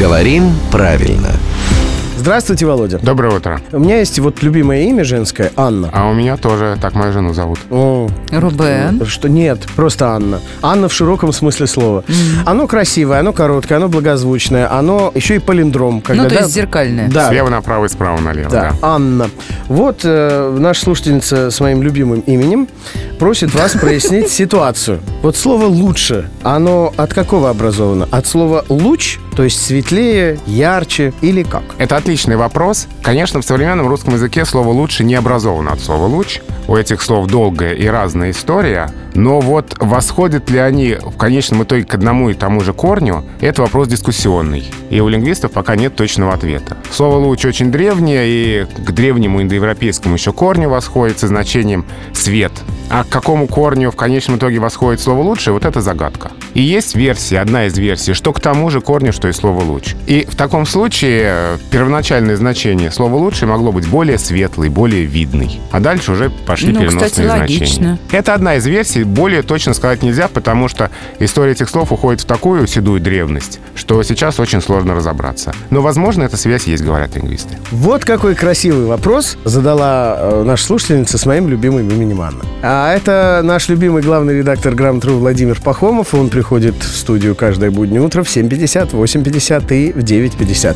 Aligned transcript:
Говорим 0.00 0.54
правильно. 0.72 1.28
Здравствуйте, 2.16 2.64
Володя. 2.64 2.98
Доброе 3.02 3.36
утро. 3.36 3.60
У 3.70 3.78
меня 3.78 3.98
есть 3.98 4.18
вот 4.18 4.42
любимое 4.42 4.84
имя 4.84 5.04
женское 5.04 5.52
Анна. 5.56 5.90
А 5.92 6.08
у 6.08 6.14
меня 6.14 6.38
тоже 6.38 6.78
так 6.80 6.94
мою 6.94 7.12
жену 7.12 7.34
зовут. 7.34 7.58
О, 7.70 8.08
Рубен. 8.30 9.04
что 9.04 9.28
нет, 9.28 9.66
просто 9.76 10.08
Анна. 10.08 10.40
Анна 10.62 10.88
в 10.88 10.92
широком 10.94 11.32
смысле 11.34 11.66
слова. 11.66 12.04
Оно 12.46 12.66
красивое, 12.66 13.20
оно 13.20 13.34
короткое, 13.34 13.76
оно 13.76 13.88
благозвучное, 13.88 14.72
оно 14.72 15.12
еще 15.14 15.36
и 15.36 15.38
полиндром. 15.38 16.00
Когда, 16.00 16.22
Ну, 16.22 16.28
то 16.30 16.34
да, 16.34 16.40
есть 16.42 16.54
зеркальное. 16.54 17.10
Да, 17.10 17.28
Слева 17.28 17.50
направо 17.50 17.84
и 17.84 17.88
справа 17.88 18.18
налево, 18.20 18.48
да, 18.50 18.72
да. 18.80 18.86
Анна. 18.86 19.28
Вот 19.68 20.00
э, 20.04 20.56
наша 20.58 20.80
слушательница 20.80 21.50
с 21.50 21.60
моим 21.60 21.82
любимым 21.82 22.20
именем 22.20 22.68
просит 23.20 23.54
вас 23.54 23.72
прояснить 23.72 24.30
ситуацию. 24.30 24.98
Вот 25.20 25.36
слово 25.36 25.66
«лучше», 25.66 26.30
оно 26.42 26.90
от 26.96 27.12
какого 27.12 27.50
образовано? 27.50 28.08
От 28.10 28.26
слова 28.26 28.64
«луч», 28.70 29.18
то 29.36 29.44
есть 29.44 29.62
светлее, 29.62 30.38
ярче 30.46 31.12
или 31.20 31.42
как? 31.42 31.62
Это 31.76 31.98
отличный 31.98 32.36
вопрос. 32.36 32.88
Конечно, 33.02 33.42
в 33.42 33.44
современном 33.44 33.88
русском 33.88 34.14
языке 34.14 34.46
слово 34.46 34.70
«лучше» 34.70 35.04
не 35.04 35.16
образовано 35.16 35.72
от 35.72 35.80
слова 35.80 36.06
«луч». 36.06 36.40
У 36.70 36.76
этих 36.76 37.02
слов 37.02 37.26
долгая 37.26 37.74
и 37.74 37.88
разная 37.88 38.30
история. 38.30 38.92
Но 39.14 39.40
вот 39.40 39.74
восходят 39.80 40.50
ли 40.50 40.58
они 40.60 40.94
в 40.94 41.16
конечном 41.16 41.64
итоге 41.64 41.82
к 41.82 41.92
одному 41.94 42.30
и 42.30 42.34
тому 42.34 42.60
же 42.60 42.72
корню, 42.72 43.24
это 43.40 43.62
вопрос 43.62 43.88
дискуссионный. 43.88 44.70
И 44.88 45.00
у 45.00 45.08
лингвистов 45.08 45.50
пока 45.50 45.74
нет 45.74 45.96
точного 45.96 46.32
ответа. 46.32 46.76
Слово 46.92 47.16
«луч» 47.16 47.44
очень 47.44 47.72
древнее, 47.72 48.22
и 48.24 48.66
к 48.86 48.92
древнему 48.92 49.42
индоевропейскому 49.42 50.14
еще 50.14 50.32
корню 50.32 50.68
восходит 50.68 51.18
со 51.18 51.26
значением 51.26 51.84
«свет». 52.12 52.52
А 52.88 53.02
к 53.02 53.08
какому 53.08 53.48
корню 53.48 53.90
в 53.90 53.96
конечном 53.96 54.36
итоге 54.36 54.60
восходит 54.60 55.00
слово 55.00 55.22
«лучше»— 55.22 55.50
вот 55.52 55.64
это 55.64 55.80
загадка. 55.80 56.30
И 56.54 56.62
есть 56.62 56.94
версия, 56.94 57.40
одна 57.40 57.66
из 57.66 57.78
версий, 57.78 58.12
что 58.14 58.32
к 58.32 58.40
тому 58.40 58.70
же 58.70 58.80
корню, 58.80 59.12
что 59.12 59.28
и 59.28 59.32
слово 59.32 59.62
«луч». 59.62 59.94
И 60.06 60.26
в 60.28 60.36
таком 60.36 60.66
случае 60.66 61.22
э, 61.24 61.58
первоначальное 61.70 62.36
значение 62.36 62.90
слова 62.90 63.16
«лучше» 63.16 63.46
могло 63.46 63.72
быть 63.72 63.86
более 63.86 64.18
светлый, 64.18 64.68
более 64.68 65.04
видный. 65.04 65.60
А 65.70 65.80
дальше 65.80 66.12
уже 66.12 66.30
пошли 66.30 66.72
Ну, 66.72 66.80
переносные 66.80 67.10
кстати, 67.10 67.24
значения. 67.26 67.58
логично. 67.60 67.98
Это 68.12 68.34
одна 68.34 68.56
из 68.56 68.66
версий, 68.66 69.04
более 69.04 69.42
точно 69.42 69.74
сказать 69.74 70.02
нельзя, 70.02 70.28
потому 70.28 70.68
что 70.68 70.90
история 71.18 71.52
этих 71.52 71.68
слов 71.68 71.92
уходит 71.92 72.22
в 72.22 72.24
такую 72.24 72.66
седую 72.66 73.00
древность, 73.00 73.60
что 73.74 74.02
сейчас 74.02 74.40
очень 74.40 74.60
сложно 74.60 74.94
разобраться. 74.94 75.52
Но, 75.70 75.80
возможно, 75.82 76.24
эта 76.24 76.36
связь 76.36 76.64
есть, 76.66 76.82
говорят 76.82 77.14
лингвисты. 77.16 77.56
Вот 77.70 78.04
какой 78.04 78.34
красивый 78.34 78.86
вопрос 78.86 79.36
задала 79.44 80.16
э, 80.18 80.42
наша 80.44 80.64
слушательница 80.64 81.18
с 81.18 81.26
моим 81.26 81.48
любимым 81.48 81.88
именем 81.88 82.20
Анна. 82.20 82.44
А 82.62 82.92
это 82.94 83.40
наш 83.44 83.68
любимый 83.68 84.02
главный 84.02 84.38
редактор 84.38 84.74
Грамотру 84.74 85.14
Владимир 85.14 85.60
Пахомов. 85.60 86.14
Он 86.14 86.28
приходит 86.40 86.82
в 86.82 86.96
студию 86.96 87.34
каждое 87.34 87.70
буднее 87.70 88.00
утро 88.00 88.22
в 88.22 88.26
7.50, 88.26 88.92
8.50 88.92 89.74
и 89.74 89.92
в 89.92 89.98
9.50. 89.98 90.74